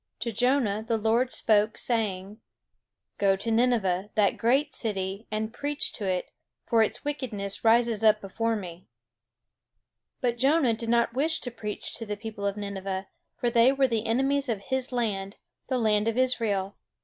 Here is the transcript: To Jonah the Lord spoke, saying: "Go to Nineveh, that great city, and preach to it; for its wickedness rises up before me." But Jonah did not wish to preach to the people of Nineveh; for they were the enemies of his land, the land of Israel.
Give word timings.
To 0.21 0.31
Jonah 0.31 0.81
the 0.83 0.97
Lord 0.97 1.31
spoke, 1.31 1.77
saying: 1.77 2.41
"Go 3.19 3.35
to 3.35 3.51
Nineveh, 3.51 4.09
that 4.15 4.35
great 4.35 4.73
city, 4.73 5.27
and 5.29 5.53
preach 5.53 5.91
to 5.93 6.05
it; 6.07 6.31
for 6.65 6.81
its 6.81 7.05
wickedness 7.05 7.63
rises 7.63 8.03
up 8.03 8.19
before 8.19 8.55
me." 8.55 8.87
But 10.19 10.39
Jonah 10.39 10.73
did 10.73 10.89
not 10.89 11.13
wish 11.13 11.39
to 11.41 11.51
preach 11.51 11.93
to 11.97 12.07
the 12.07 12.17
people 12.17 12.47
of 12.47 12.57
Nineveh; 12.57 13.09
for 13.37 13.51
they 13.51 13.71
were 13.71 13.87
the 13.87 14.07
enemies 14.07 14.49
of 14.49 14.63
his 14.63 14.91
land, 14.91 15.37
the 15.67 15.77
land 15.77 16.07
of 16.07 16.17
Israel. 16.17 16.77